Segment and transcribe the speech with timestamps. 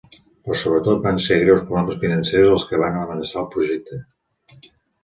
[0.45, 4.03] Però sobretot van ser greus problemes financers els que van amenaçar el projecte.